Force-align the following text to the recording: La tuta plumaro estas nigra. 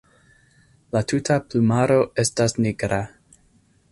La 0.95 1.01
tuta 1.11 1.37
plumaro 1.51 1.99
estas 2.25 2.57
nigra. 2.65 3.01